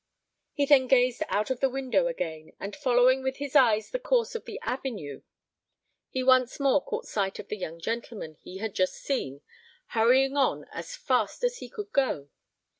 [0.53, 4.33] He then gazed out of the window again, and following with his eyes the course
[4.33, 5.21] of the avenue,
[6.09, 9.41] he once more caught sight of the young gentleman, he had just seen,
[9.89, 12.29] hurrying on as fast as he could go.